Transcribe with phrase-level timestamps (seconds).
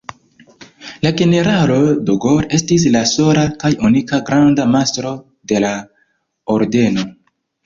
[1.05, 1.75] La generalo
[2.07, 5.13] De Gaulle estis la sola kaj unika granda mastro
[5.53, 5.73] de la
[6.57, 7.07] ordeno.